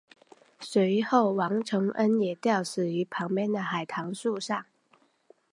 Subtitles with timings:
[0.59, 4.65] 随后王承恩也吊死于旁边的海棠树上。